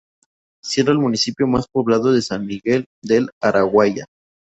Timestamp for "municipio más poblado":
0.97-2.19